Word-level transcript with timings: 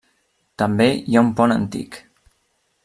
També 0.61 0.87
hi 1.11 1.19
ha 1.19 1.23
un 1.27 1.31
pont 1.41 1.55
antic. 1.59 2.03